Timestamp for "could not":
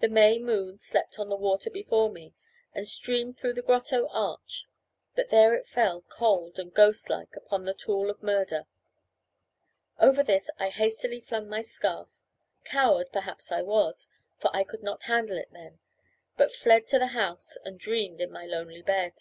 14.62-15.04